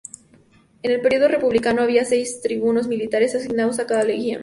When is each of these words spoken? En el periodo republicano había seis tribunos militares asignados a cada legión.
En 0.81 0.89
el 0.91 0.99
periodo 1.01 1.27
republicano 1.27 1.83
había 1.83 2.05
seis 2.05 2.41
tribunos 2.41 2.87
militares 2.87 3.35
asignados 3.35 3.77
a 3.77 3.85
cada 3.85 4.03
legión. 4.03 4.39